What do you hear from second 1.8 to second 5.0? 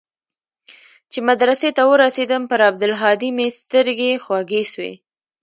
ورسېدم پر عبدالهادي مې سترګې خوږې سوې.